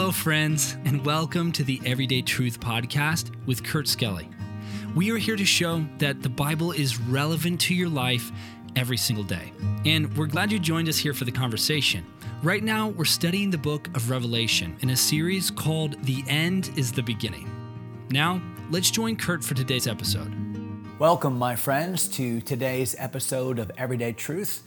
Hello, 0.00 0.12
friends, 0.12 0.78
and 0.86 1.04
welcome 1.04 1.52
to 1.52 1.62
the 1.62 1.78
Everyday 1.84 2.22
Truth 2.22 2.58
Podcast 2.58 3.32
with 3.44 3.62
Kurt 3.62 3.86
Skelly. 3.86 4.30
We 4.94 5.10
are 5.10 5.18
here 5.18 5.36
to 5.36 5.44
show 5.44 5.84
that 5.98 6.22
the 6.22 6.28
Bible 6.30 6.72
is 6.72 6.98
relevant 6.98 7.60
to 7.60 7.74
your 7.74 7.90
life 7.90 8.32
every 8.76 8.96
single 8.96 9.24
day. 9.24 9.52
And 9.84 10.16
we're 10.16 10.24
glad 10.24 10.52
you 10.52 10.58
joined 10.58 10.88
us 10.88 10.96
here 10.96 11.12
for 11.12 11.26
the 11.26 11.30
conversation. 11.30 12.06
Right 12.42 12.64
now, 12.64 12.88
we're 12.88 13.04
studying 13.04 13.50
the 13.50 13.58
book 13.58 13.88
of 13.94 14.08
Revelation 14.08 14.74
in 14.80 14.88
a 14.88 14.96
series 14.96 15.50
called 15.50 16.02
The 16.04 16.24
End 16.26 16.70
is 16.76 16.90
the 16.90 17.02
Beginning. 17.02 17.50
Now, 18.08 18.40
let's 18.70 18.90
join 18.90 19.16
Kurt 19.16 19.44
for 19.44 19.52
today's 19.52 19.86
episode. 19.86 20.34
Welcome, 20.98 21.36
my 21.38 21.56
friends, 21.56 22.08
to 22.16 22.40
today's 22.40 22.96
episode 22.98 23.58
of 23.58 23.70
Everyday 23.76 24.14
Truth. 24.14 24.62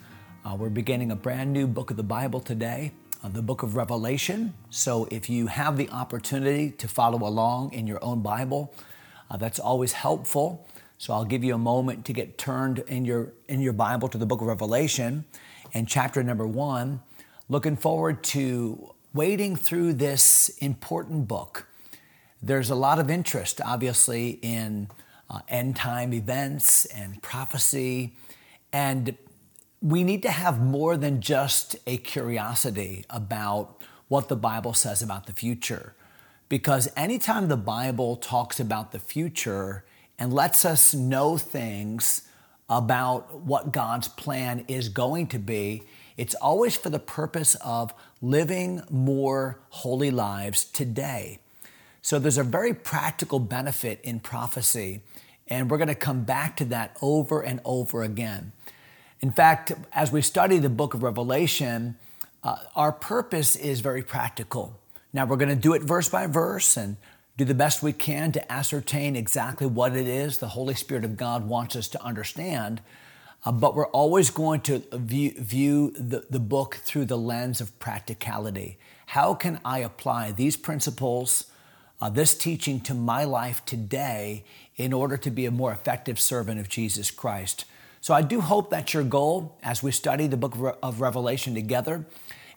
Uh, 0.46 0.56
we're 0.56 0.70
beginning 0.70 1.10
a 1.10 1.16
brand 1.16 1.52
new 1.52 1.66
book 1.66 1.90
of 1.90 1.98
the 1.98 2.04
Bible 2.04 2.40
today, 2.40 2.92
the 3.32 3.42
book 3.42 3.64
of 3.64 3.76
Revelation. 3.76 4.54
So, 4.70 5.08
if 5.10 5.30
you 5.30 5.48
have 5.48 5.78
the 5.78 5.90
opportunity 5.90 6.72
to 6.72 6.88
follow 6.90 7.26
along 7.26 7.72
in 7.72 7.88
your 7.88 8.04
own 8.04 8.22
Bible, 8.22 8.74
uh, 9.32 9.38
that's 9.38 9.60
always 9.60 9.94
helpful. 9.94 10.68
So, 10.98 11.14
I'll 11.14 11.24
give 11.24 11.44
you 11.44 11.56
a 11.56 11.58
moment 11.58 12.04
to 12.06 12.14
get 12.14 12.38
turned 12.38 12.80
in 12.80 13.06
your 13.06 13.32
in 13.48 13.62
your 13.62 13.72
Bible 13.74 14.10
to 14.10 14.18
the 14.18 14.26
book 14.26 14.42
of 14.42 14.48
Revelation 14.48 15.24
and 15.74 15.88
chapter 15.88 16.22
number 16.22 16.46
one. 16.46 17.02
Looking 17.48 17.78
forward 17.78 18.24
to 18.26 18.94
wading 19.14 19.56
through 19.56 19.94
this 19.94 20.50
important 20.60 21.28
book. 21.28 21.68
There's 22.42 22.70
a 22.70 22.76
lot 22.76 23.00
of 23.00 23.10
interest, 23.10 23.62
obviously, 23.62 24.32
in 24.42 24.90
uh, 25.30 25.40
end 25.48 25.78
time 25.78 26.14
events 26.14 26.86
and 26.86 27.22
prophecy. 27.22 28.16
And 28.74 29.16
we 29.84 30.06
need 30.06 30.22
to 30.22 30.32
have 30.32 30.62
more 30.62 30.96
than 30.96 31.20
just 31.20 31.76
a 31.86 31.98
curiosity 31.98 33.04
about 33.10 33.82
what 34.08 34.30
the 34.30 34.36
Bible 34.36 34.74
says 34.74 35.02
about 35.02 35.26
the 35.26 35.34
future. 35.34 35.94
Because 36.48 36.90
anytime 36.96 37.50
the 37.50 37.58
Bible 37.58 38.16
talks 38.16 38.62
about 38.62 38.94
the 38.94 39.00
future 39.00 39.84
and 40.18 40.32
lets 40.32 40.64
us 40.64 40.94
know 40.94 41.38
things 41.38 42.22
about 42.70 43.42
what 43.42 43.74
God's 43.74 44.08
plan 44.08 44.64
is 44.70 44.88
going 44.88 45.28
to 45.28 45.40
be, 45.40 45.84
it's 46.16 46.36
always 46.36 46.78
for 46.78 46.90
the 46.90 47.00
purpose 47.00 47.56
of 47.56 47.94
living 48.22 48.84
more 48.90 49.60
holy 49.70 50.12
lives 50.12 50.64
today. 50.64 51.40
So 52.02 52.20
there's 52.20 52.38
a 52.38 52.44
very 52.44 52.74
practical 52.74 53.40
benefit 53.40 54.00
in 54.02 54.22
prophecy, 54.22 55.02
and 55.50 55.70
we're 55.70 55.78
going 55.78 55.88
to 55.90 55.96
come 55.96 56.24
back 56.24 56.56
to 56.58 56.66
that 56.66 56.96
over 57.02 57.42
and 57.42 57.60
over 57.66 58.02
again. 58.04 58.54
In 59.24 59.32
fact, 59.32 59.72
as 59.94 60.12
we 60.12 60.22
study 60.22 60.58
the 60.58 60.68
book 60.68 60.94
of 60.94 61.02
Revelation, 61.02 61.96
uh, 62.44 62.58
our 62.76 62.92
purpose 62.92 63.56
is 63.56 63.80
very 63.80 64.04
practical. 64.04 64.78
Now, 65.14 65.26
we're 65.26 65.38
going 65.38 65.48
to 65.48 65.56
do 65.56 65.74
it 65.74 65.82
verse 65.82 66.10
by 66.10 66.28
verse 66.28 66.76
and 66.76 66.98
do 67.38 67.46
the 67.46 67.54
best 67.54 67.82
we 67.82 67.94
can 67.94 68.34
to 68.34 68.52
ascertain 68.52 69.16
exactly 69.16 69.66
what 69.66 69.96
it 69.96 70.08
is 70.08 70.40
the 70.40 70.50
Holy 70.50 70.76
Spirit 70.76 71.06
of 71.06 71.16
God 71.16 71.48
wants 71.48 71.78
us 71.78 71.88
to 71.88 72.04
understand. 72.04 72.82
Uh, 73.46 73.54
but 73.54 73.76
we're 73.76 73.88
always 73.92 74.30
going 74.30 74.60
to 74.60 74.84
view, 74.92 75.32
view 75.38 75.92
the, 75.92 76.26
the 76.30 76.42
book 76.42 76.82
through 76.84 77.06
the 77.06 77.18
lens 77.18 77.62
of 77.62 77.80
practicality. 77.80 78.78
How 79.06 79.36
can 79.36 79.62
I 79.64 79.80
apply 79.80 80.34
these 80.34 80.58
principles, 80.58 81.46
uh, 82.02 82.10
this 82.10 82.38
teaching 82.38 82.82
to 82.82 82.94
my 82.94 83.24
life 83.24 83.64
today 83.64 84.44
in 84.76 84.92
order 84.92 85.16
to 85.16 85.32
be 85.32 85.46
a 85.46 85.52
more 85.52 85.72
effective 85.72 86.20
servant 86.20 86.60
of 86.60 86.68
Jesus 86.68 87.10
Christ? 87.10 87.64
So 88.04 88.14
I 88.14 88.22
do 88.22 88.42
hope 88.42 88.70
that's 88.70 88.94
your 88.94 89.04
goal 89.06 89.58
as 89.64 89.82
we 89.82 89.94
study 89.94 90.28
the 90.28 90.36
book 90.36 90.76
of 90.84 91.00
Revelation 91.00 91.56
together. 91.56 92.06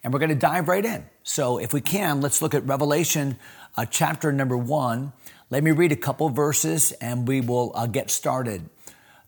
And 0.02 0.12
we're 0.12 0.18
going 0.18 0.30
to 0.30 0.34
dive 0.34 0.66
right 0.66 0.84
in. 0.84 1.06
So 1.22 1.58
if 1.58 1.72
we 1.72 1.80
can, 1.80 2.20
let's 2.20 2.42
look 2.42 2.52
at 2.52 2.66
Revelation 2.66 3.38
uh, 3.76 3.84
chapter 3.84 4.32
number 4.32 4.56
one. 4.56 5.12
Let 5.48 5.62
me 5.62 5.70
read 5.70 5.92
a 5.92 5.96
couple 5.96 6.28
verses 6.30 6.90
and 7.00 7.28
we 7.28 7.40
will 7.40 7.70
uh, 7.76 7.86
get 7.86 8.10
started. 8.10 8.68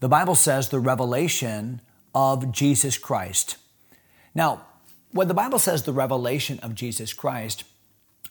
The 0.00 0.08
Bible 0.08 0.34
says 0.34 0.70
the 0.70 0.81
revelation 0.81 1.82
of 2.12 2.50
Jesus 2.50 2.98
Christ. 2.98 3.56
Now, 4.34 4.66
when 5.12 5.28
the 5.28 5.34
Bible 5.34 5.60
says 5.60 5.84
the 5.84 5.92
revelation 5.92 6.59
of 6.65 6.75
Jesus 6.75 7.12
Christ, 7.12 7.62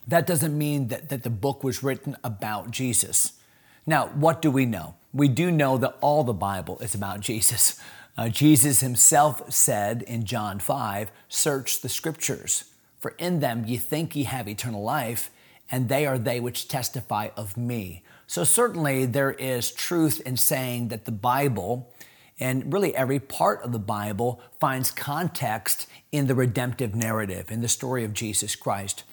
that 0.05 0.27
doesn't 0.27 0.57
mean 0.57 0.89
that, 0.89 1.07
that 1.07 1.23
the 1.23 1.29
book 1.29 1.63
was 1.63 1.83
written 1.83 2.17
about 2.21 2.69
Jesus. 2.69 3.39
Now, 3.85 4.07
what 4.07 4.41
do 4.41 4.51
we 4.51 4.65
know? 4.65 4.95
We 5.17 5.27
do 5.27 5.51
know 5.51 5.77
that 5.77 5.97
all 5.99 6.23
the 6.23 6.33
Bible 6.33 6.79
is 6.79 6.93
about 6.93 7.19
Jesus. 7.19 7.79
Uh, 8.17 8.29
Jesus 8.29 8.81
himself 8.81 9.51
said 9.51 10.03
in 10.03 10.25
John 10.25 10.59
5 10.59 11.11
Search 11.27 11.81
the 11.81 11.89
scriptures, 11.89 12.65
for 12.99 13.15
in 13.17 13.39
them 13.39 13.65
ye 13.65 13.77
think 13.77 14.15
ye 14.15 14.23
have 14.23 14.47
eternal 14.47 14.83
life, 14.83 15.29
and 15.71 15.89
they 15.89 16.05
are 16.05 16.17
they 16.17 16.39
which 16.39 16.67
testify 16.67 17.29
of 17.35 17.57
me. 17.57 18.03
So, 18.27 18.43
certainly, 18.43 19.05
there 19.05 19.31
is 19.31 19.71
truth 19.71 20.21
in 20.21 20.37
saying 20.37 20.89
that 20.89 21.05
the 21.05 21.11
Bible, 21.11 21.93
and 22.39 22.71
really 22.71 22.95
every 22.95 23.19
part 23.19 23.63
of 23.63 23.71
the 23.71 23.79
Bible, 23.79 24.41
finds 24.59 24.91
context 24.91 25.87
in 26.11 26.27
the 26.27 26.35
redemptive 26.35 26.93
narrative, 26.93 27.51
in 27.51 27.61
the 27.61 27.67
story 27.67 28.03
of 28.03 28.13
Jesus 28.13 28.55
Christ. 28.55 29.03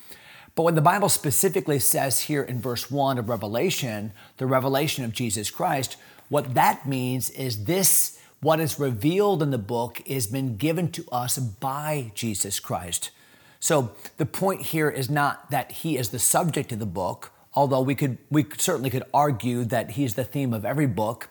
But 0.55 0.63
when 0.63 0.75
the 0.77 0.81
Bible 0.81 1.09
specifically 1.09 1.79
says 1.81 2.21
here 2.21 2.43
in 2.43 2.61
verse 2.61 2.91
1 2.91 3.19
of 3.19 3.29
Revelation, 3.29 4.13
the 4.37 4.47
revelation 4.47 5.05
of 5.05 5.13
Jesus 5.13 5.51
Christ, 5.51 5.97
what 6.29 6.55
that 6.55 6.87
means 6.87 7.31
is 7.31 7.65
this, 7.65 8.21
what 8.41 8.61
is 8.61 8.79
revealed 8.79 9.43
in 9.43 9.51
the 9.51 9.59
book, 9.59 10.01
has 10.07 10.27
been 10.27 10.57
given 10.57 10.91
to 10.93 11.05
us 11.11 11.39
by 11.39 12.13
Jesus 12.15 12.61
Christ. 12.61 13.11
So 13.59 13.93
the 14.17 14.27
point 14.27 14.63
here 14.63 14.91
is 14.91 15.11
not 15.11 15.51
that 15.51 15.73
he 15.73 15.97
is 15.97 16.11
the 16.11 16.19
subject 16.19 16.71
of 16.71 16.79
the 16.79 16.87
book, 16.87 17.33
although 17.55 17.81
we 17.81 17.95
could 17.95 18.19
we 18.31 18.45
certainly 18.59 18.91
could 18.91 19.05
argue 19.15 19.65
that 19.65 19.93
he's 19.93 20.15
the 20.15 20.25
theme 20.25 20.53
of 20.53 20.65
every 20.65 20.87
book, 20.87 21.31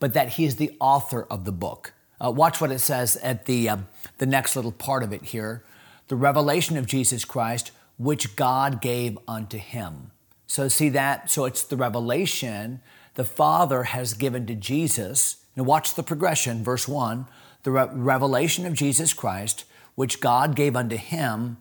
but 0.00 0.12
that 0.12 0.30
he 0.30 0.44
is 0.44 0.56
the 0.56 0.76
author 0.80 1.26
of 1.30 1.44
the 1.44 1.52
book. 1.52 1.92
Uh, 2.20 2.32
watch 2.32 2.60
what 2.60 2.72
it 2.72 2.80
says 2.80 3.16
at 3.18 3.46
the 3.46 3.68
uh, 3.68 3.76
the 4.18 4.26
next 4.26 4.56
little 4.56 4.72
part 4.72 5.04
of 5.04 5.12
it 5.12 5.26
here. 5.26 5.62
The 6.08 6.16
revelation 6.16 6.76
of 6.76 6.86
Jesus 6.86 7.24
Christ, 7.24 7.70
which 7.98 8.36
God 8.36 8.80
gave 8.80 9.18
unto 9.28 9.58
him. 9.58 10.12
So, 10.46 10.68
see 10.68 10.88
that? 10.90 11.30
So, 11.30 11.44
it's 11.44 11.62
the 11.62 11.76
revelation 11.76 12.80
the 13.14 13.24
Father 13.24 13.82
has 13.82 14.14
given 14.14 14.46
to 14.46 14.54
Jesus. 14.54 15.44
Now, 15.56 15.64
watch 15.64 15.94
the 15.94 16.02
progression, 16.02 16.64
verse 16.64 16.88
1 16.88 17.26
the 17.64 17.72
re- 17.72 17.88
revelation 17.92 18.64
of 18.64 18.72
Jesus 18.72 19.12
Christ, 19.12 19.64
which 19.96 20.20
God 20.20 20.54
gave 20.54 20.76
unto 20.76 20.96
him 20.96 21.58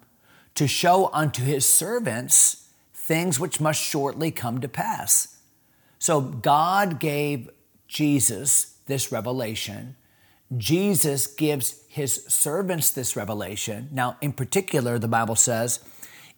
to 0.53 0.67
show 0.67 1.09
unto 1.11 1.43
his 1.43 1.67
servants 1.67 2.69
things 2.93 3.39
which 3.39 3.59
must 3.59 3.81
shortly 3.81 4.29
come 4.29 4.61
to 4.61 4.67
pass. 4.67 5.37
So, 5.99 6.21
God 6.21 6.99
gave 6.99 7.49
Jesus 7.87 8.77
this 8.85 9.11
revelation. 9.11 9.95
Jesus 10.55 11.27
gives 11.27 11.83
his 11.89 12.23
servants 12.25 12.91
this 12.91 13.15
revelation. 13.15 13.89
Now, 13.91 14.17
in 14.21 14.31
particular, 14.31 14.97
the 14.97 15.07
Bible 15.07 15.35
says, 15.35 15.79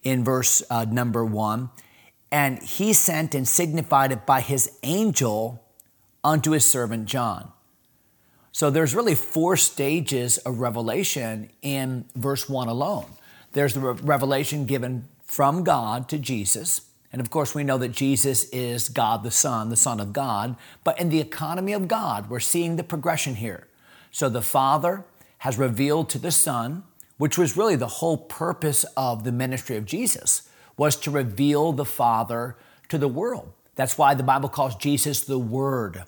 in 0.02 0.24
verse 0.24 0.62
uh, 0.70 0.84
number 0.84 1.24
one. 1.24 1.70
And 2.32 2.62
he 2.62 2.92
sent 2.92 3.34
and 3.34 3.46
signified 3.46 4.12
it 4.12 4.24
by 4.24 4.40
his 4.40 4.78
angel 4.82 5.64
unto 6.22 6.52
his 6.52 6.64
servant 6.64 7.06
John. 7.06 7.50
So 8.52 8.70
there's 8.70 8.94
really 8.94 9.14
four 9.14 9.56
stages 9.56 10.38
of 10.38 10.58
revelation 10.58 11.50
in 11.62 12.04
verse 12.14 12.48
one 12.48 12.68
alone. 12.68 13.06
There's 13.52 13.74
the 13.74 13.80
revelation 13.80 14.66
given 14.66 15.08
from 15.24 15.64
God 15.64 16.08
to 16.08 16.18
Jesus. 16.18 16.82
And 17.12 17.20
of 17.20 17.30
course, 17.30 17.54
we 17.54 17.64
know 17.64 17.78
that 17.78 17.92
Jesus 17.92 18.44
is 18.50 18.88
God 18.88 19.22
the 19.24 19.30
Son, 19.30 19.68
the 19.68 19.76
Son 19.76 19.98
of 19.98 20.12
God. 20.12 20.56
But 20.84 21.00
in 21.00 21.08
the 21.08 21.20
economy 21.20 21.72
of 21.72 21.88
God, 21.88 22.30
we're 22.30 22.40
seeing 22.40 22.76
the 22.76 22.84
progression 22.84 23.36
here. 23.36 23.66
So 24.12 24.28
the 24.28 24.42
Father 24.42 25.04
has 25.38 25.58
revealed 25.58 26.08
to 26.10 26.18
the 26.18 26.30
Son 26.30 26.84
which 27.20 27.36
was 27.36 27.54
really 27.54 27.76
the 27.76 27.86
whole 27.86 28.16
purpose 28.16 28.82
of 28.96 29.24
the 29.24 29.30
ministry 29.30 29.76
of 29.76 29.84
Jesus, 29.84 30.48
was 30.78 30.96
to 30.96 31.10
reveal 31.10 31.70
the 31.70 31.84
Father 31.84 32.56
to 32.88 32.96
the 32.96 33.08
world. 33.08 33.52
That's 33.74 33.98
why 33.98 34.14
the 34.14 34.22
Bible 34.22 34.48
calls 34.48 34.74
Jesus 34.74 35.20
the 35.20 35.38
Word, 35.38 36.04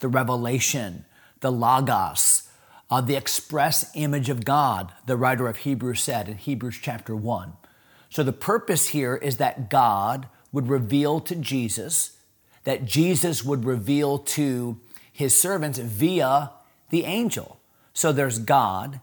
the 0.00 0.08
revelation, 0.08 1.04
the 1.38 1.52
Logos, 1.52 2.48
uh, 2.90 3.00
the 3.00 3.14
express 3.14 3.92
image 3.94 4.28
of 4.28 4.44
God, 4.44 4.90
the 5.06 5.16
writer 5.16 5.46
of 5.46 5.58
Hebrews 5.58 6.02
said 6.02 6.28
in 6.28 6.36
Hebrews 6.36 6.80
chapter 6.82 7.14
1. 7.14 7.52
So 8.10 8.24
the 8.24 8.32
purpose 8.32 8.88
here 8.88 9.14
is 9.14 9.36
that 9.36 9.70
God 9.70 10.26
would 10.50 10.66
reveal 10.66 11.20
to 11.20 11.36
Jesus, 11.36 12.18
that 12.64 12.84
Jesus 12.84 13.44
would 13.44 13.64
reveal 13.64 14.18
to 14.18 14.80
his 15.12 15.40
servants 15.40 15.78
via 15.78 16.50
the 16.90 17.04
angel. 17.04 17.60
So 17.94 18.10
there's 18.10 18.40
God, 18.40 18.98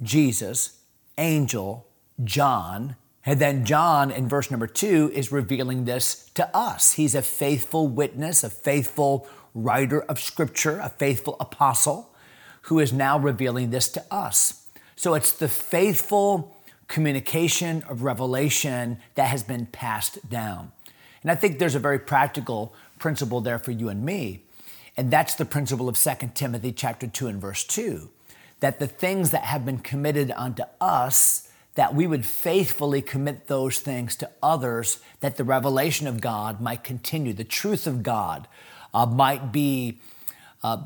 Jesus, 0.00 0.77
angel, 1.18 1.86
John. 2.24 2.96
And 3.26 3.38
then 3.40 3.66
John 3.66 4.10
in 4.10 4.28
verse 4.28 4.50
number 4.50 4.66
two 4.66 5.10
is 5.12 5.30
revealing 5.30 5.84
this 5.84 6.30
to 6.34 6.48
us. 6.56 6.94
He's 6.94 7.14
a 7.14 7.20
faithful 7.20 7.86
witness, 7.86 8.42
a 8.42 8.48
faithful 8.48 9.28
writer 9.54 10.00
of 10.02 10.18
scripture, 10.20 10.78
a 10.78 10.88
faithful 10.88 11.36
apostle 11.40 12.14
who 12.62 12.78
is 12.78 12.92
now 12.92 13.18
revealing 13.18 13.70
this 13.70 13.88
to 13.88 14.04
us. 14.10 14.66
So 14.96 15.14
it's 15.14 15.32
the 15.32 15.48
faithful 15.48 16.56
communication 16.86 17.82
of 17.88 18.02
revelation 18.02 18.98
that 19.14 19.28
has 19.28 19.42
been 19.42 19.66
passed 19.66 20.28
down. 20.28 20.72
And 21.22 21.30
I 21.30 21.34
think 21.34 21.58
there's 21.58 21.74
a 21.74 21.80
very 21.80 21.98
practical 21.98 22.74
principle 22.98 23.40
there 23.40 23.58
for 23.58 23.72
you 23.72 23.88
and 23.88 24.04
me. 24.04 24.44
And 24.96 25.10
that's 25.10 25.34
the 25.34 25.44
principle 25.44 25.88
of 25.88 25.96
2 25.96 26.10
Timothy 26.34 26.72
chapter 26.72 27.06
2 27.06 27.28
and 27.28 27.40
verse 27.40 27.64
2, 27.64 28.10
that 28.60 28.78
the 28.78 28.86
things 28.86 29.30
that 29.30 29.44
have 29.44 29.64
been 29.64 29.78
committed 29.78 30.32
unto 30.36 30.64
us, 30.80 31.48
that 31.74 31.94
we 31.94 32.06
would 32.06 32.26
faithfully 32.26 33.00
commit 33.00 33.46
those 33.46 33.78
things 33.78 34.16
to 34.16 34.30
others, 34.42 34.98
that 35.20 35.36
the 35.36 35.44
revelation 35.44 36.06
of 36.06 36.20
God 36.20 36.60
might 36.60 36.82
continue, 36.82 37.32
the 37.32 37.44
truth 37.44 37.86
of 37.86 38.02
God 38.02 38.48
uh, 38.92 39.06
might 39.06 39.52
be 39.52 40.00
uh, 40.62 40.82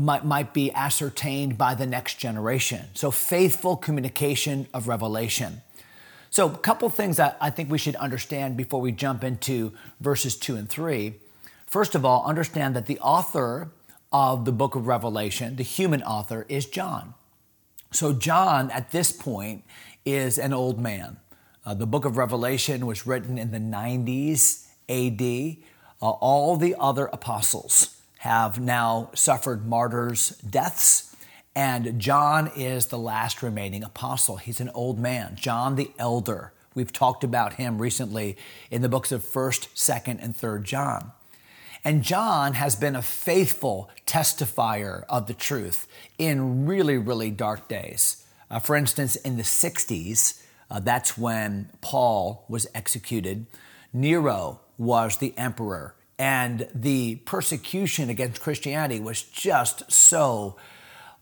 might, 0.00 0.24
might 0.24 0.52
be 0.52 0.72
ascertained 0.72 1.56
by 1.56 1.76
the 1.76 1.86
next 1.86 2.18
generation. 2.18 2.86
So 2.94 3.12
faithful 3.12 3.76
communication 3.76 4.66
of 4.74 4.88
revelation. 4.88 5.62
So 6.30 6.48
a 6.48 6.58
couple 6.58 6.88
things 6.88 7.18
that 7.18 7.36
I 7.40 7.50
think 7.50 7.70
we 7.70 7.78
should 7.78 7.94
understand 7.96 8.56
before 8.56 8.80
we 8.80 8.90
jump 8.90 9.22
into 9.22 9.74
verses 10.00 10.36
two 10.36 10.56
and 10.56 10.68
three. 10.68 11.14
First 11.66 11.94
of 11.94 12.04
all, 12.04 12.24
understand 12.24 12.74
that 12.74 12.86
the 12.86 12.98
author 12.98 13.70
of 14.12 14.44
the 14.44 14.52
book 14.52 14.74
of 14.74 14.86
Revelation, 14.86 15.56
the 15.56 15.62
human 15.62 16.02
author, 16.02 16.46
is 16.48 16.66
John. 16.66 17.14
So, 17.90 18.12
John 18.12 18.70
at 18.70 18.90
this 18.90 19.12
point 19.12 19.64
is 20.04 20.38
an 20.38 20.52
old 20.52 20.80
man. 20.80 21.18
Uh, 21.64 21.74
the 21.74 21.86
book 21.86 22.04
of 22.04 22.16
Revelation 22.16 22.86
was 22.86 23.06
written 23.06 23.38
in 23.38 23.50
the 23.50 23.58
90s 23.58 24.66
AD. 24.88 25.56
Uh, 26.00 26.10
all 26.10 26.56
the 26.56 26.74
other 26.78 27.06
apostles 27.06 27.96
have 28.18 28.60
now 28.60 29.10
suffered 29.14 29.66
martyrs' 29.66 30.30
deaths, 30.38 31.14
and 31.54 32.00
John 32.00 32.50
is 32.56 32.86
the 32.86 32.98
last 32.98 33.42
remaining 33.42 33.84
apostle. 33.84 34.36
He's 34.36 34.60
an 34.60 34.70
old 34.74 34.98
man, 34.98 35.36
John 35.36 35.76
the 35.76 35.90
Elder. 35.98 36.52
We've 36.74 36.92
talked 36.92 37.24
about 37.24 37.54
him 37.54 37.80
recently 37.80 38.36
in 38.70 38.82
the 38.82 38.88
books 38.88 39.12
of 39.12 39.22
1st, 39.22 39.74
2nd, 39.74 40.22
and 40.22 40.34
3rd 40.34 40.62
John. 40.62 41.12
And 41.84 42.02
John 42.02 42.54
has 42.54 42.76
been 42.76 42.94
a 42.94 43.02
faithful 43.02 43.90
testifier 44.06 45.04
of 45.08 45.26
the 45.26 45.34
truth 45.34 45.88
in 46.16 46.64
really, 46.66 46.96
really 46.96 47.30
dark 47.30 47.68
days. 47.68 48.24
Uh, 48.50 48.60
for 48.60 48.76
instance, 48.76 49.16
in 49.16 49.36
the 49.36 49.42
60s, 49.42 50.42
uh, 50.70 50.78
that's 50.78 51.18
when 51.18 51.70
Paul 51.80 52.44
was 52.48 52.66
executed. 52.74 53.46
Nero 53.92 54.60
was 54.78 55.16
the 55.16 55.36
emperor, 55.36 55.96
and 56.18 56.68
the 56.74 57.16
persecution 57.26 58.08
against 58.08 58.40
Christianity 58.40 59.00
was 59.00 59.22
just 59.22 59.90
so 59.90 60.56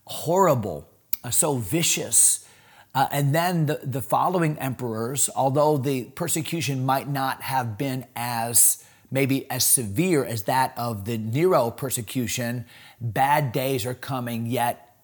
horrible, 0.05 0.89
uh, 1.25 1.31
so 1.31 1.57
vicious. 1.57 2.47
Uh, 2.95 3.07
and 3.11 3.35
then 3.35 3.67
the, 3.67 3.81
the 3.83 4.03
following 4.03 4.59
emperors, 4.59 5.31
although 5.35 5.79
the 5.79 6.05
persecution 6.05 6.85
might 6.85 7.09
not 7.09 7.43
have 7.43 7.79
been 7.79 8.05
as 8.15 8.85
maybe 9.11 9.51
as 9.51 9.65
severe 9.65 10.25
as 10.25 10.45
that 10.45 10.73
of 10.77 11.05
the 11.05 11.19
Nero 11.19 11.71
persecution, 11.71 12.65
bad 13.01 13.53
days 13.53 13.85
are 13.87 13.95
coming 13.95 14.47
yet 14.47 14.97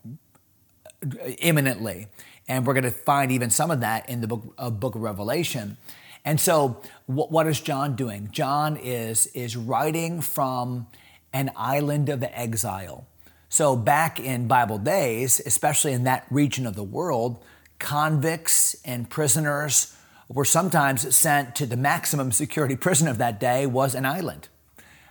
imminently. 1.39 2.09
And 2.49 2.67
we're 2.67 2.75
going 2.75 2.85
to 2.85 2.91
find 2.91 3.33
even 3.33 3.51
some 3.51 3.71
of 3.71 3.81
that 3.81 4.09
in 4.09 4.21
the 4.21 4.29
book, 4.29 4.55
uh, 4.57 4.71
book 4.71 4.95
of 4.95 5.01
Revelation. 5.01 5.77
And 6.25 6.41
so, 6.41 6.83
what, 7.07 7.31
what 7.31 7.47
is 7.47 7.61
John 7.61 7.97
doing? 7.97 8.29
John 8.33 8.77
is, 8.77 9.27
is 9.29 9.57
writing 9.57 10.21
from 10.21 10.87
an 11.33 11.51
island 11.57 12.09
of 12.09 12.23
exile. 12.23 13.07
So, 13.49 13.77
back 13.77 14.19
in 14.19 14.49
Bible 14.49 14.79
days, 14.79 15.41
especially 15.45 15.93
in 15.93 16.05
that 16.05 16.27
region 16.31 16.67
of 16.67 16.75
the 16.75 16.83
world, 16.83 17.45
convicts 17.79 18.77
and 18.85 19.09
prisoners 19.09 19.96
were 20.29 20.45
sometimes 20.45 21.15
sent 21.15 21.55
to 21.57 21.67
the 21.67 21.77
maximum 21.77 22.33
security 22.33 22.77
prison 22.77 23.09
of 23.09 23.19
that 23.19 23.39
day 23.39 23.67
was 23.67 23.95
an 23.95 24.05
island. 24.05 24.49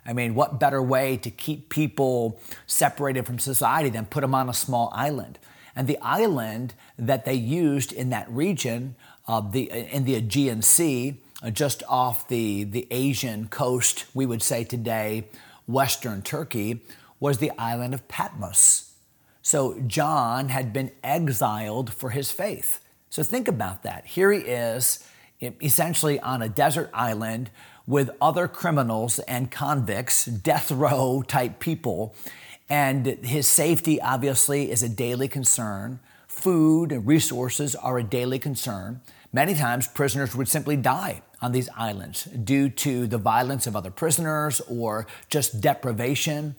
I 0.06 0.14
mean, 0.14 0.36
what 0.36 0.60
better 0.60 0.82
way 0.82 1.18
to 1.18 1.32
keep 1.32 1.70
people 1.70 2.40
separated 2.68 3.26
from 3.26 3.40
society 3.40 3.90
than 3.90 4.06
put 4.06 4.22
them 4.22 4.36
on 4.36 4.50
a 4.50 4.54
small 4.54 4.92
island? 4.94 5.40
And 5.76 5.88
the 5.88 5.98
island 6.00 6.74
that 6.98 7.26
they 7.26 7.34
used 7.34 7.92
in 7.92 8.10
that 8.10 8.30
region, 8.30 8.96
uh, 9.28 9.42
the, 9.42 9.70
in 9.72 10.06
the 10.06 10.16
Aegean 10.16 10.62
Sea, 10.62 11.22
uh, 11.42 11.50
just 11.50 11.84
off 11.90 12.28
the, 12.28 12.64
the 12.64 12.88
Asian 12.92 13.48
coast, 13.48 14.06
we 14.14 14.26
would 14.26 14.44
say 14.44 14.64
today, 14.64 15.28
Western 15.68 16.22
Turkey, 16.22 16.82
was 17.20 17.40
the 17.40 17.52
island 17.58 17.94
of 17.94 18.08
Patmos. 18.08 18.94
So 19.42 19.80
John 19.82 20.50
had 20.50 20.72
been 20.72 20.92
exiled 21.04 21.94
for 21.94 22.12
his 22.12 22.32
faith. 22.32 22.80
So 23.16 23.24
think 23.24 23.48
about 23.48 23.84
that. 23.84 24.06
Here 24.08 24.30
he 24.30 24.42
is, 24.42 25.08
essentially 25.40 26.20
on 26.20 26.42
a 26.42 26.50
desert 26.50 26.90
island 26.94 27.50
with 27.88 28.10
other 28.20 28.50
criminals 28.50 29.20
and 29.20 29.50
convicts, 29.50 30.26
death 30.26 30.70
row 30.70 31.24
type 31.26 31.62
people. 31.62 32.14
And 32.70 33.06
his 33.06 33.48
safety, 33.48 34.02
obviously, 34.02 34.70
is 34.70 34.84
a 34.84 34.90
daily 34.90 35.30
concern. 35.30 36.02
Food 36.28 36.92
and 36.92 37.08
resources 37.08 37.74
are 37.74 37.98
a 37.98 38.04
daily 38.04 38.38
concern. 38.38 39.00
Many 39.32 39.56
times, 39.56 39.88
prisoners 39.88 40.36
would 40.36 40.50
simply 40.50 40.76
die 40.76 41.22
on 41.42 41.54
these 41.54 41.70
islands 41.78 42.26
due 42.26 42.68
to 42.68 43.08
the 43.08 43.18
violence 43.18 43.66
of 43.66 43.78
other 43.78 43.92
prisoners 43.92 44.60
or 44.68 45.08
just 45.30 45.62
deprivation. 45.62 46.58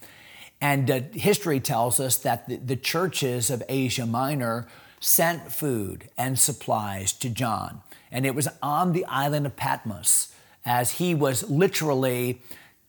And 0.63 0.91
uh, 0.91 1.01
history 1.13 1.61
tells 1.61 2.01
us 2.01 2.17
that 2.17 2.49
the, 2.49 2.57
the 2.57 2.77
churches 2.77 3.51
of 3.51 3.63
Asia 3.69 4.07
Minor 4.07 4.67
sent 5.01 5.53
food 5.53 6.09
and 6.17 6.39
supplies 6.39 7.13
to 7.15 7.29
John. 7.29 7.83
And 8.11 8.25
it 8.25 8.35
was 8.35 8.49
on 8.63 8.93
the 8.93 9.05
island 9.07 9.47
of 9.47 9.57
Patmos 9.57 10.33
as 10.65 10.93
he 10.93 11.15
was 11.15 11.49
literally 11.49 12.43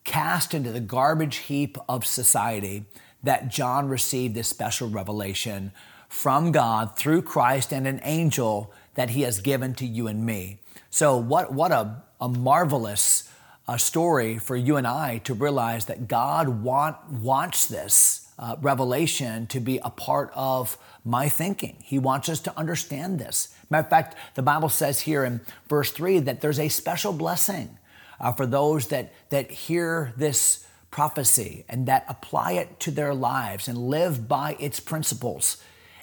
cast 0.04 0.54
into 0.54 0.72
the 0.72 0.80
garbage 0.80 1.38
heap 1.38 1.78
of 1.88 2.06
society 2.06 2.86
that 3.24 3.50
John 3.50 3.90
received 3.90 4.36
this 4.36 4.48
special 4.48 4.90
revelation 4.90 5.72
from 6.08 6.52
God 6.52 6.96
through 6.96 7.24
Christ 7.24 7.74
and 7.74 7.86
an 7.86 8.00
angel 8.04 8.72
that 8.96 9.12
he 9.12 9.22
has 9.24 9.40
given 9.40 9.74
to 9.76 9.86
you 9.86 10.08
and 10.08 10.26
me. 10.26 10.60
So, 10.90 11.18
what, 11.18 11.54
what 11.54 11.72
a, 11.72 12.04
a 12.22 12.30
marvelous 12.30 13.30
uh, 13.68 13.78
story 13.78 14.38
for 14.38 14.56
you 14.56 14.78
and 14.78 14.88
I 14.88 15.18
to 15.20 15.34
realize 15.34 15.86
that 15.86 16.08
God 16.08 16.64
want, 16.64 17.10
wants 17.10 17.66
this 17.66 18.27
uh, 18.40 18.56
revelation 18.62 19.48
to 19.48 19.60
be 19.60 19.80
a 19.84 19.90
part 19.90 20.32
of 20.36 20.78
my 21.04 21.30
thinking. 21.30 21.78
He 21.84 22.00
wants 22.00 22.30
us 22.30 22.40
to 22.42 22.58
understand 22.58 23.20
this. 23.20 23.56
Matter 23.70 23.84
of 23.86 23.90
fact, 23.90 24.16
the 24.36 24.42
Bible 24.42 24.70
says 24.70 25.02
here 25.02 25.24
in 25.24 25.42
verse 25.68 25.92
3 25.92 26.20
that 26.20 26.42
there's 26.42 26.60
a 26.60 26.70
special 26.70 27.14
blessing 27.14 27.78
uh, 28.20 28.32
for 28.32 28.46
those 28.46 28.88
that, 28.88 29.14
that 29.30 29.52
hear 29.52 30.14
this 30.18 30.66
prophecy 30.92 31.66
and 31.68 31.88
that 31.88 32.06
apply 32.08 32.54
it 32.54 32.80
to 32.82 32.92
their 32.92 33.14
lives 33.14 33.68
and 33.68 33.78
live 33.78 34.28
by 34.28 34.56
its 34.60 34.80
principles. 34.80 35.58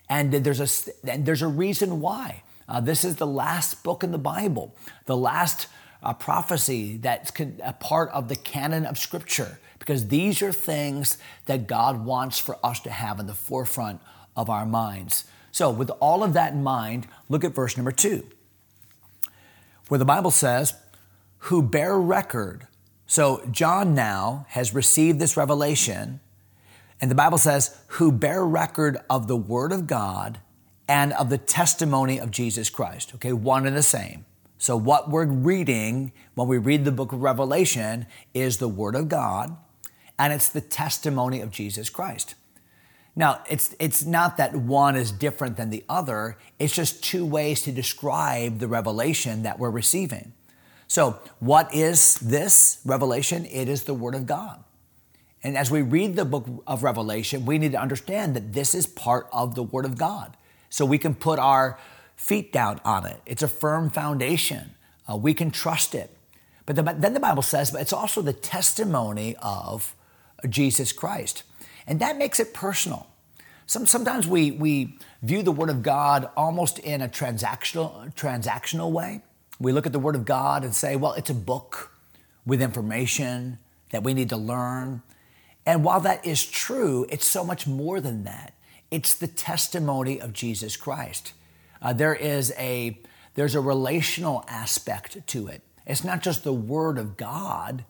And 0.09 0.33
there's 0.33 0.61
a, 0.61 1.11
and 1.11 1.25
there's 1.25 1.43
a 1.43 1.49
reason 1.49 2.01
why. 2.01 2.43
Uh, 2.69 2.81
this 2.81 3.05
is 3.05 3.17
the 3.17 3.27
last 3.27 3.83
book 3.83 4.03
in 4.03 4.11
the 4.11 4.19
Bible, 4.19 4.75
the 5.07 5.17
last 5.17 5.67
uh, 6.03 6.13
prophecy 6.15 6.97
that's 6.97 7.33
a 7.63 7.73
part 7.73 8.11
of 8.11 8.29
the 8.29 8.37
canon 8.37 8.87
of 8.87 8.99
Scripture 8.99 9.59
because 9.85 10.09
these 10.09 10.41
are 10.41 10.51
things 10.51 11.19
that 11.45 11.67
God 11.67 12.07
wants 12.07 12.39
for 12.39 12.57
us 12.65 12.81
to 12.81 12.91
have 12.91 13.21
in 13.21 13.27
the 13.27 13.35
forefront 13.35 14.01
of 14.35 14.49
our 14.49 14.65
minds. 14.65 15.25
So, 15.53 15.71
with 15.71 15.91
all 16.01 16.25
of 16.25 16.33
that 16.33 16.55
in 16.55 16.63
mind, 16.63 17.07
look 17.29 17.45
at 17.45 17.55
verse 17.55 17.77
number 17.77 17.93
two, 17.93 18.27
where 19.89 19.99
the 19.99 20.07
Bible 20.07 20.31
says, 20.31 20.73
Who 21.39 21.63
bear 21.63 21.99
record. 21.99 22.67
So, 23.07 23.47
John 23.51 23.95
now 23.95 24.47
has 24.51 24.75
received 24.75 25.19
this 25.19 25.37
revelation, 25.37 26.21
and 26.99 27.11
the 27.11 27.15
Bible 27.15 27.39
says, 27.39 27.79
Who 27.89 28.11
bear 28.11 28.43
record 28.43 28.97
of 29.11 29.29
the 29.29 29.37
Word 29.37 29.71
of 29.71 29.87
God 29.87 30.39
and 30.89 31.13
of 31.13 31.29
the 31.29 31.39
testimony 31.39 32.19
of 32.19 32.31
Jesus 32.31 32.71
Christ. 32.71 33.13
Okay, 33.17 33.35
one 33.35 33.67
and 33.67 33.77
the 33.77 33.83
same. 33.83 34.25
So, 34.57 34.79
what 34.79 35.11
we're 35.11 35.27
reading 35.27 36.13
when 36.35 36.49
we 36.49 36.57
read 36.57 36.87
the 36.87 36.91
book 36.91 37.13
of 37.13 37.21
Revelation 37.21 38.07
is 38.33 38.57
the 38.57 38.69
Word 38.69 38.95
of 38.95 39.09
God 39.09 39.59
and 40.19 40.33
it's 40.33 40.49
the 40.49 40.61
testimony 40.61 41.41
of 41.41 41.51
Jesus 41.51 41.91
Christ. 41.91 42.35
Now, 43.17 43.43
it's, 43.49 43.77
it's 43.79 44.05
not 44.05 44.37
that 44.39 44.55
one 44.55 44.97
is 44.97 45.13
different 45.13 45.57
than 45.57 45.71
the 45.71 45.85
other, 45.89 46.37
it's 46.59 46.75
just 46.75 47.03
two 47.03 47.25
ways 47.25 47.63
to 47.63 47.73
describe 47.73 48.59
the 48.59 48.67
revelation 48.67 49.45
that 49.45 49.59
we're 49.59 49.71
receiving. 49.71 50.33
So, 50.89 51.21
what 51.39 51.73
is 51.75 52.17
this 52.17 52.81
revelation? 52.85 53.47
It 53.47 53.69
is 53.69 53.85
the 53.85 53.95
Word 53.95 54.15
of 54.15 54.27
God. 54.27 54.63
And 55.45 55.59
as 55.59 55.71
we 55.71 55.83
read 55.83 56.17
the 56.17 56.25
book 56.25 56.47
of 56.67 56.83
Revelation, 56.83 57.45
we 57.45 57.59
need 57.59 57.73
to 57.73 57.81
understand 57.81 58.35
that 58.35 58.55
this 58.55 58.75
is 58.75 58.87
part 58.87 59.29
of 59.33 59.55
the 59.55 59.63
Word 59.63 59.85
of 59.85 59.99
God. 59.99 60.37
So 60.71 60.87
we 60.87 60.99
can 60.99 61.15
put 61.15 61.39
our 61.39 61.79
feet 62.17 62.53
down 62.53 62.81
on 62.85 63.07
it. 63.07 63.21
It's 63.27 63.43
a 63.43 63.49
firm 63.49 63.91
foundation. 63.91 64.75
Uh, 65.09 65.17
we 65.17 65.35
can 65.35 65.51
trust 65.51 65.95
it. 65.95 66.17
But 66.65 66.77
the, 66.77 66.83
then 66.83 67.13
the 67.13 67.21
Bible 67.21 67.43
says, 67.43 67.71
but 67.71 67.83
it's 67.83 67.93
also 67.93 68.23
the 68.23 68.33
testimony 68.33 69.37
of 69.43 69.95
Jesus 70.49 70.93
Christ. 70.93 71.43
And 71.87 72.01
that 72.01 72.17
makes 72.17 72.41
it 72.41 72.55
personal. 72.55 73.07
Some, 73.67 73.87
sometimes 73.87 74.27
we, 74.27 74.51
we 74.51 74.99
view 75.23 75.43
the 75.43 75.53
Word 75.53 75.71
of 75.71 75.83
God 75.83 76.29
almost 76.37 76.79
in 76.79 77.01
a 77.01 77.09
transactional, 77.09 78.15
transactional 78.15 78.91
way. 78.91 79.23
We 79.59 79.73
look 79.73 79.87
at 79.87 79.93
the 79.93 79.99
Word 79.99 80.17
of 80.17 80.25
God 80.25 80.65
and 80.65 80.75
say, 80.75 80.97
well, 80.97 81.13
it's 81.13 81.31
a 81.31 81.35
book 81.35 81.93
with 82.45 82.61
information 82.61 83.59
that 83.91 84.03
we 84.03 84.13
need 84.13 84.29
to 84.31 84.37
learn. 84.37 85.03
And 85.65 85.85
while 85.85 86.01
that 86.01 86.27
is 86.27 86.45
true, 86.45 87.07
it's 87.09 87.27
so 87.27 87.45
much 87.45 87.67
more 87.67 88.01
than 88.01 88.25
that. 88.25 88.53
It's 88.91 89.15
the 89.15 89.29
testimony 89.29 90.21
of 90.21 90.33
Jesus 90.33 90.77
Christ. 90.77 91.33
Uh, 91.81 91.93
there 91.93 92.15
is 92.15 92.53
a 92.59 92.99
there's 93.35 93.57
a 93.57 93.61
relational 93.61 94.45
aspect 94.47 95.27
to 95.27 95.49
it. 95.49 95.63
It's 95.87 96.05
not 96.05 96.23
just 96.23 96.45
the 96.45 96.53
Word 96.53 96.99
of 96.99 97.17
God, 97.17 97.85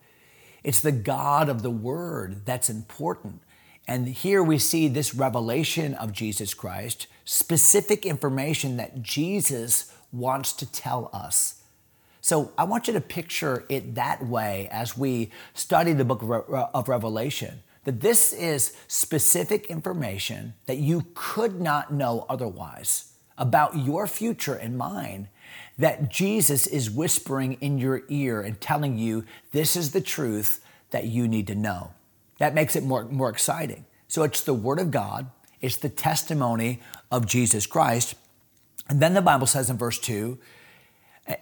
it's 0.64 0.80
the 0.80 0.92
God 0.92 1.48
of 1.48 1.62
the 1.62 1.70
Word 1.70 2.44
that's 2.44 2.68
important. 2.68 3.40
And 3.86 4.08
here 4.08 4.42
we 4.42 4.58
see 4.58 4.88
this 4.88 5.14
revelation 5.14 5.94
of 5.94 6.12
Jesus 6.12 6.54
Christ, 6.54 7.06
specific 7.24 8.06
information 8.06 8.78
that 8.78 9.02
Jesus 9.02 9.92
wants 10.10 10.52
to 10.54 10.70
tell 10.70 11.10
us. 11.12 11.62
So 12.22 12.52
I 12.56 12.64
want 12.64 12.86
you 12.86 12.94
to 12.94 13.00
picture 13.02 13.66
it 13.68 13.94
that 13.96 14.24
way 14.24 14.68
as 14.72 14.96
we 14.96 15.30
study 15.52 15.92
the 15.92 16.06
book 16.06 16.22
of 16.22 16.88
Revelation 16.88 17.62
that 17.84 18.00
this 18.00 18.32
is 18.32 18.74
specific 18.88 19.66
information 19.66 20.54
that 20.64 20.78
you 20.78 21.04
could 21.12 21.60
not 21.60 21.92
know 21.92 22.24
otherwise 22.30 23.12
about 23.36 23.76
your 23.76 24.06
future 24.06 24.54
and 24.54 24.78
mine 24.78 25.28
that 25.78 26.08
Jesus 26.08 26.66
is 26.66 26.90
whispering 26.90 27.54
in 27.60 27.78
your 27.78 28.02
ear 28.08 28.40
and 28.40 28.60
telling 28.60 28.98
you 28.98 29.24
this 29.52 29.76
is 29.76 29.90
the 29.90 30.00
truth 30.00 30.64
that 30.90 31.06
you 31.06 31.26
need 31.26 31.46
to 31.48 31.54
know. 31.54 31.92
That 32.38 32.54
makes 32.54 32.76
it 32.76 32.84
more, 32.84 33.04
more 33.04 33.30
exciting. 33.30 33.84
So 34.08 34.22
it's 34.22 34.42
the 34.42 34.54
Word 34.54 34.78
of 34.78 34.90
God, 34.90 35.30
it's 35.60 35.76
the 35.76 35.88
testimony 35.88 36.80
of 37.10 37.26
Jesus 37.26 37.66
Christ. 37.66 38.14
And 38.88 39.00
then 39.00 39.14
the 39.14 39.22
Bible 39.22 39.46
says 39.46 39.70
in 39.70 39.78
verse 39.78 39.98
2 39.98 40.38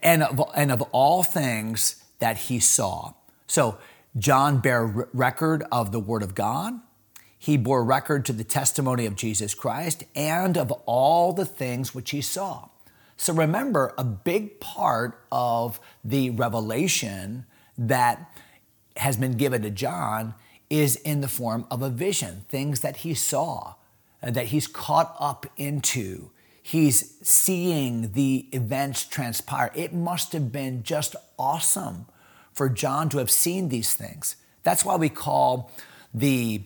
and 0.02 0.22
of, 0.22 0.40
and 0.54 0.70
of 0.70 0.82
all 0.92 1.22
things 1.22 2.02
that 2.20 2.36
he 2.36 2.60
saw. 2.60 3.14
So 3.46 3.78
John 4.16 4.60
bare 4.60 5.08
record 5.12 5.64
of 5.72 5.92
the 5.92 6.00
Word 6.00 6.22
of 6.22 6.34
God. 6.34 6.74
He 7.38 7.56
bore 7.56 7.84
record 7.84 8.24
to 8.26 8.32
the 8.32 8.44
testimony 8.44 9.04
of 9.06 9.16
Jesus 9.16 9.54
Christ 9.54 10.04
and 10.14 10.56
of 10.56 10.70
all 10.86 11.32
the 11.32 11.44
things 11.44 11.94
which 11.94 12.10
he 12.12 12.20
saw. 12.20 12.68
So 13.22 13.32
remember, 13.32 13.94
a 13.96 14.02
big 14.02 14.58
part 14.58 15.24
of 15.30 15.78
the 16.04 16.30
revelation 16.30 17.46
that 17.78 18.36
has 18.96 19.16
been 19.16 19.36
given 19.36 19.62
to 19.62 19.70
John 19.70 20.34
is 20.68 20.96
in 20.96 21.20
the 21.20 21.28
form 21.28 21.64
of 21.70 21.82
a 21.82 21.88
vision, 21.88 22.44
things 22.48 22.80
that 22.80 22.96
he 22.96 23.14
saw, 23.14 23.74
uh, 24.24 24.32
that 24.32 24.46
he's 24.46 24.66
caught 24.66 25.14
up 25.20 25.46
into. 25.56 26.30
He's 26.60 27.14
seeing 27.22 28.10
the 28.10 28.48
events 28.50 29.04
transpire. 29.04 29.70
It 29.72 29.94
must 29.94 30.32
have 30.32 30.50
been 30.50 30.82
just 30.82 31.14
awesome 31.38 32.06
for 32.52 32.68
John 32.68 33.08
to 33.10 33.18
have 33.18 33.30
seen 33.30 33.68
these 33.68 33.94
things. 33.94 34.34
That's 34.64 34.84
why 34.84 34.96
we 34.96 35.08
call 35.08 35.70
the, 36.12 36.62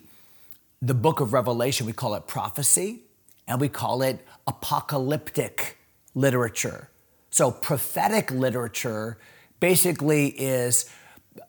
the 0.80 0.94
book 0.94 1.20
of 1.20 1.34
Revelation, 1.34 1.84
we 1.84 1.92
call 1.92 2.14
it 2.14 2.26
prophecy 2.26 3.00
and 3.46 3.60
we 3.60 3.68
call 3.68 4.00
it 4.00 4.26
apocalyptic 4.46 5.76
literature. 6.16 6.90
So, 7.30 7.52
prophetic 7.52 8.32
literature 8.32 9.18
basically 9.60 10.30
is 10.30 10.90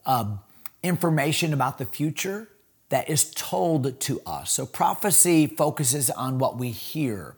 uh, 0.05 0.35
information 0.83 1.51
about 1.51 1.79
the 1.79 1.85
future 1.85 2.49
that 2.89 3.09
is 3.09 3.31
told 3.31 3.99
to 4.01 4.21
us. 4.27 4.51
So, 4.51 4.67
prophecy 4.67 5.47
focuses 5.47 6.11
on 6.11 6.37
what 6.37 6.59
we 6.59 6.69
hear 6.69 7.35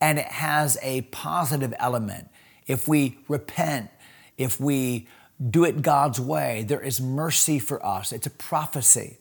and 0.00 0.18
it 0.18 0.26
has 0.26 0.78
a 0.82 1.02
positive 1.02 1.74
element. 1.78 2.28
If 2.66 2.88
we 2.88 3.18
repent, 3.28 3.90
if 4.36 4.58
we 4.58 5.06
do 5.50 5.64
it 5.64 5.82
God's 5.82 6.20
way. 6.20 6.64
There 6.66 6.80
is 6.80 7.00
mercy 7.00 7.58
for 7.58 7.84
us. 7.84 8.12
It's 8.12 8.26
a 8.26 8.30
prophecy. 8.30 9.18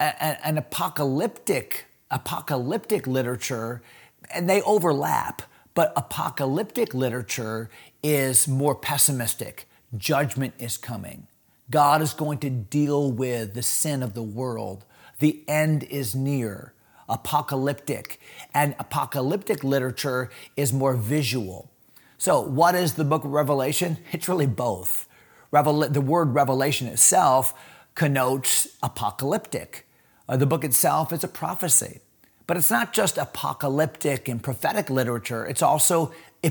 An 0.00 0.58
apocalyptic, 0.58 1.86
apocalyptic 2.10 3.06
literature, 3.06 3.82
and 4.30 4.48
they 4.48 4.60
overlap, 4.62 5.42
but 5.74 5.92
apocalyptic 5.96 6.94
literature 6.94 7.68
is 8.02 8.46
more 8.46 8.74
pessimistic. 8.74 9.68
Judgment 9.96 10.54
is 10.58 10.76
coming. 10.76 11.26
God 11.70 12.02
is 12.02 12.12
going 12.12 12.38
to 12.38 12.50
deal 12.50 13.10
with 13.10 13.54
the 13.54 13.62
sin 13.62 14.02
of 14.02 14.14
the 14.14 14.22
world. 14.22 14.84
The 15.18 15.42
end 15.48 15.82
is 15.84 16.14
near. 16.14 16.74
Apocalyptic. 17.08 18.20
And 18.52 18.74
apocalyptic 18.78 19.64
literature 19.64 20.30
is 20.56 20.72
more 20.72 20.94
visual. 20.94 21.70
So, 22.18 22.40
what 22.40 22.74
is 22.74 22.94
the 22.94 23.04
book 23.04 23.24
of 23.24 23.32
Revelation? 23.32 23.98
It's 24.12 24.28
really 24.28 24.46
both. 24.46 25.08
Revel- 25.50 25.88
the 25.88 26.00
word 26.00 26.34
revelation 26.34 26.86
itself 26.88 27.54
connotes 27.94 28.68
apocalyptic. 28.82 29.86
Uh, 30.28 30.36
the 30.36 30.46
book 30.46 30.64
itself 30.64 31.12
is 31.12 31.22
a 31.22 31.28
prophecy. 31.28 32.00
But 32.46 32.56
it's 32.56 32.70
not 32.70 32.92
just 32.92 33.16
apocalyptic 33.16 34.28
and 34.28 34.42
prophetic 34.42 34.90
literature, 34.90 35.46
it's 35.46 35.62
also 35.62 36.12
uh, 36.42 36.50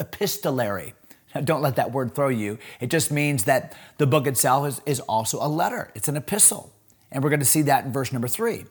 epistolary. 0.00 0.94
Now, 1.34 1.40
don't 1.40 1.62
let 1.62 1.76
that 1.76 1.92
word 1.92 2.14
throw 2.14 2.28
you. 2.28 2.58
It 2.80 2.90
just 2.90 3.10
means 3.10 3.44
that 3.44 3.76
the 3.98 4.06
book 4.06 4.26
itself 4.26 4.66
is, 4.66 4.80
is 4.86 5.00
also 5.00 5.38
a 5.40 5.48
letter, 5.48 5.90
it's 5.94 6.08
an 6.08 6.16
epistle. 6.16 6.72
And 7.12 7.22
we're 7.22 7.30
going 7.30 7.40
to 7.40 7.46
see 7.46 7.62
that 7.62 7.84
in 7.84 7.92
verse 7.92 8.12
number 8.12 8.28
three, 8.28 8.64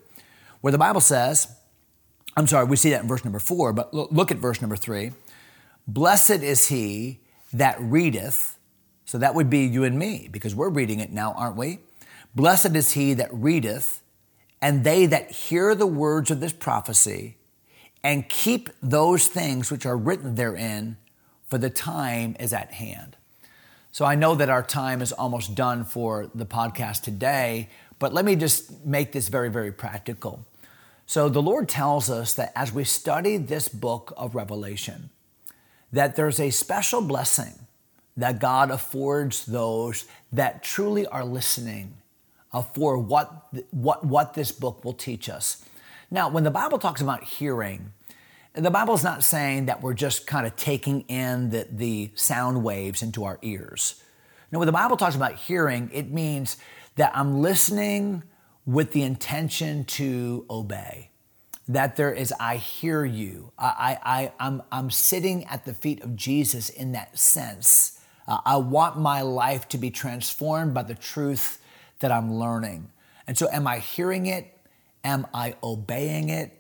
where 0.62 0.72
the 0.72 0.78
Bible 0.78 1.02
says, 1.02 1.48
I'm 2.36 2.48
sorry, 2.48 2.66
we 2.66 2.76
see 2.76 2.90
that 2.90 3.02
in 3.02 3.08
verse 3.08 3.24
number 3.24 3.40
four, 3.40 3.72
but 3.72 3.94
look 3.94 4.32
at 4.32 4.38
verse 4.38 4.60
number 4.60 4.76
three. 4.76 5.12
Blessed 5.88 6.42
is 6.42 6.68
he 6.68 7.20
that 7.54 7.78
readeth, 7.80 8.58
so 9.06 9.18
that 9.18 9.36
would 9.36 9.50
be 9.50 9.60
you 9.60 9.84
and 9.84 9.98
me, 9.98 10.28
because 10.32 10.56
we're 10.56 10.70
reading 10.70 11.00
it 11.00 11.12
now, 11.12 11.34
aren't 11.34 11.56
we? 11.56 11.80
Blessed 12.36 12.76
is 12.76 12.92
he 12.94 13.14
that 13.14 13.30
readeth, 13.32 14.02
and 14.64 14.86
they 14.86 15.06
that 15.06 15.30
hear 15.30 15.76
the 15.76 15.86
words 15.86 16.32
of 16.32 16.40
this 16.40 16.54
prophecy, 16.54 17.36
and 18.02 18.30
keep 18.30 18.70
those 18.82 19.28
things 19.28 19.70
which 19.70 19.86
are 19.86 19.98
written 19.98 20.36
therein, 20.36 20.96
for 21.50 21.58
the 21.58 21.70
time 21.70 22.38
is 22.40 22.54
at 22.54 22.72
hand. 22.72 23.18
So 23.92 24.06
I 24.06 24.16
know 24.16 24.36
that 24.36 24.50
our 24.50 24.64
time 24.64 25.02
is 25.02 25.12
almost 25.12 25.54
done 25.54 25.84
for 25.84 26.32
the 26.34 26.46
podcast 26.46 27.02
today, 27.02 27.70
but 28.00 28.14
let 28.14 28.24
me 28.24 28.38
just 28.38 28.86
make 28.86 29.12
this 29.12 29.28
very, 29.28 29.50
very 29.50 29.74
practical. 29.74 30.46
So 31.08 31.28
the 31.28 31.42
Lord 31.42 31.68
tells 31.68 32.10
us 32.10 32.34
that 32.36 32.54
as 32.56 32.72
we 32.72 32.86
study 32.86 33.36
this 33.36 33.68
book 33.68 34.14
of 34.16 34.34
Revelation, 34.34 35.10
that 35.92 36.16
there's 36.16 36.40
a 36.40 36.52
special 36.52 37.02
blessing 37.02 37.68
that 38.16 38.40
God 38.40 38.72
affords 38.72 39.46
those 39.46 40.06
that 40.32 40.64
truly 40.64 41.06
are 41.06 41.26
listening 41.26 41.96
uh, 42.54 42.62
for 42.62 42.98
what, 42.98 43.48
what, 43.72 44.06
what 44.06 44.34
this 44.34 44.52
book 44.52 44.86
will 44.86 44.94
teach 44.94 45.30
us. 45.30 45.66
Now, 46.12 46.30
when 46.30 46.44
the 46.44 46.52
Bible 46.52 46.78
talks 46.78 47.02
about 47.02 47.24
hearing, 47.24 47.94
the 48.54 48.70
Bible 48.70 48.94
is 48.94 49.04
not 49.04 49.24
saying 49.24 49.66
that 49.66 49.82
we're 49.82 49.96
just 49.96 50.28
kind 50.28 50.46
of 50.46 50.56
taking 50.56 51.02
in 51.02 51.50
the, 51.50 51.68
the 51.72 52.12
sound 52.16 52.64
waves 52.64 53.02
into 53.02 53.24
our 53.24 53.40
ears. 53.42 54.02
No, 54.52 54.60
when 54.60 54.68
the 54.68 54.72
Bible 54.72 54.98
talks 54.98 55.16
about 55.16 55.36
hearing, 55.36 55.90
it 55.92 56.12
means 56.12 56.58
that 56.96 57.12
I'm 57.16 57.42
listening 57.42 58.24
with 58.66 58.92
the 58.92 59.02
intention 59.02 59.86
to 59.86 60.46
obey. 60.50 61.10
That 61.68 61.96
there 61.96 62.14
is, 62.14 62.34
I 62.40 62.58
hear 62.58 63.06
you. 63.06 63.52
I, 63.58 63.98
I, 64.04 64.32
I'm, 64.40 64.62
I'm 64.72 64.92
sitting 64.92 65.46
at 65.46 65.66
the 65.66 65.74
feet 65.74 66.04
of 66.04 66.16
Jesus 66.16 66.70
in 66.70 66.92
that 66.92 67.18
sense 67.18 68.00
uh, 68.28 68.40
I 68.46 68.58
want 68.58 68.98
my 68.98 69.22
life 69.22 69.68
to 69.70 69.78
be 69.78 69.90
transformed 69.90 70.74
by 70.74 70.84
the 70.84 70.96
truth 70.96 71.60
that 72.00 72.12
I'm 72.12 72.34
learning. 72.34 72.92
And 73.28 73.38
so, 73.38 73.48
am 73.52 73.68
I 73.68 73.80
hearing 73.80 74.26
it? 74.26 74.58
Am 75.04 75.28
I 75.34 75.56
obeying 75.64 76.30
it? 76.30 76.60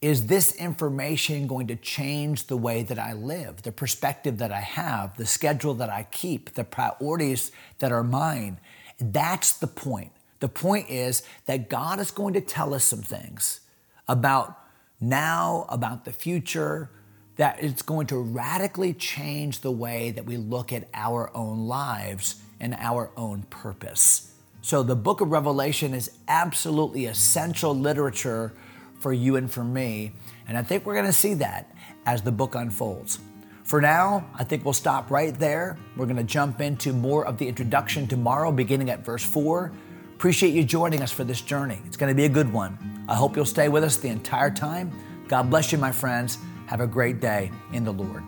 Is 0.00 0.26
this 0.26 0.54
information 0.56 1.46
going 1.46 1.68
to 1.68 1.76
change 1.76 2.46
the 2.46 2.56
way 2.56 2.82
that 2.82 2.98
I 2.98 3.14
live, 3.14 3.62
the 3.62 3.72
perspective 3.72 4.38
that 4.38 4.52
I 4.52 4.60
have, 4.60 5.16
the 5.16 5.24
schedule 5.24 5.74
that 5.74 5.88
I 5.88 6.06
keep, 6.10 6.54
the 6.54 6.64
priorities 6.64 7.52
that 7.78 7.90
are 7.90 8.04
mine? 8.04 8.60
That's 9.00 9.52
the 9.52 9.66
point. 9.66 10.12
The 10.40 10.48
point 10.48 10.90
is 10.90 11.22
that 11.46 11.70
God 11.70 12.00
is 12.00 12.10
going 12.10 12.34
to 12.34 12.42
tell 12.42 12.74
us 12.74 12.84
some 12.84 13.00
things 13.00 13.60
about 14.06 14.58
now, 15.00 15.64
about 15.70 16.04
the 16.04 16.12
future, 16.12 16.90
that 17.36 17.62
it's 17.62 17.82
going 17.82 18.06
to 18.08 18.18
radically 18.18 18.92
change 18.92 19.60
the 19.60 19.72
way 19.72 20.10
that 20.10 20.26
we 20.26 20.36
look 20.36 20.72
at 20.72 20.86
our 20.92 21.34
own 21.34 21.66
lives 21.66 22.42
and 22.60 22.74
our 22.74 23.10
own 23.16 23.44
purpose. 23.44 24.33
So, 24.64 24.82
the 24.82 24.96
book 24.96 25.20
of 25.20 25.30
Revelation 25.30 25.92
is 25.92 26.10
absolutely 26.26 27.04
essential 27.04 27.76
literature 27.76 28.50
for 28.98 29.12
you 29.12 29.36
and 29.36 29.52
for 29.52 29.62
me. 29.62 30.12
And 30.48 30.56
I 30.56 30.62
think 30.62 30.86
we're 30.86 30.94
going 30.94 31.04
to 31.04 31.12
see 31.12 31.34
that 31.34 31.70
as 32.06 32.22
the 32.22 32.32
book 32.32 32.54
unfolds. 32.54 33.18
For 33.64 33.82
now, 33.82 34.26
I 34.34 34.42
think 34.42 34.64
we'll 34.64 34.72
stop 34.72 35.10
right 35.10 35.38
there. 35.38 35.76
We're 35.98 36.06
going 36.06 36.16
to 36.16 36.24
jump 36.24 36.62
into 36.62 36.94
more 36.94 37.26
of 37.26 37.36
the 37.36 37.46
introduction 37.46 38.06
tomorrow, 38.06 38.50
beginning 38.50 38.88
at 38.88 39.04
verse 39.04 39.22
4. 39.22 39.70
Appreciate 40.14 40.54
you 40.54 40.64
joining 40.64 41.02
us 41.02 41.12
for 41.12 41.24
this 41.24 41.42
journey. 41.42 41.78
It's 41.84 41.98
going 41.98 42.10
to 42.10 42.16
be 42.16 42.24
a 42.24 42.30
good 42.30 42.50
one. 42.50 43.04
I 43.06 43.16
hope 43.16 43.36
you'll 43.36 43.44
stay 43.44 43.68
with 43.68 43.84
us 43.84 43.98
the 43.98 44.08
entire 44.08 44.50
time. 44.50 44.98
God 45.28 45.50
bless 45.50 45.72
you, 45.72 45.76
my 45.76 45.92
friends. 45.92 46.38
Have 46.68 46.80
a 46.80 46.86
great 46.86 47.20
day 47.20 47.52
in 47.74 47.84
the 47.84 47.92
Lord. 47.92 48.24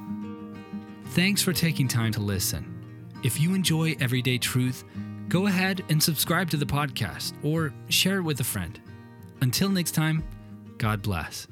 Thanks 1.13 1.41
for 1.41 1.55
taking 1.55 1.89
time 1.89 2.13
to 2.13 2.21
listen. 2.21 2.75
If 3.23 3.41
you 3.41 3.55
enjoy 3.55 3.97
Everyday 3.99 4.37
Truth, 4.37 4.85
go 5.29 5.47
ahead 5.47 5.83
and 5.89 6.03
subscribe 6.03 6.51
to 6.51 6.57
the 6.57 6.67
podcast 6.67 7.33
or 7.45 7.73
share 7.89 8.19
it 8.19 8.23
with 8.23 8.41
a 8.41 8.45
friend. 8.45 8.81
Until 9.41 9.69
next 9.69 9.93
time, 9.93 10.25
God 10.79 11.03
bless. 11.03 11.47